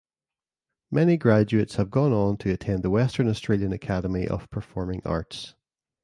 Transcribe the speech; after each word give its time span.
Many 0.89 1.15
graduates 1.15 1.75
have 1.75 1.91
gone 1.91 2.11
on 2.11 2.37
to 2.37 2.51
attend 2.51 2.81
the 2.81 2.89
Western 2.89 3.29
Australian 3.29 3.71
Academy 3.71 4.27
of 4.27 4.49
Performing 4.49 5.03
Arts. 5.05 5.53